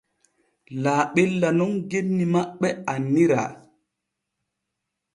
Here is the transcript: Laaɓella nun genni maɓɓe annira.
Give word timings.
Laaɓella 0.83 1.49
nun 1.57 1.73
genni 1.89 2.25
maɓɓe 2.33 2.67
annira. 2.91 3.41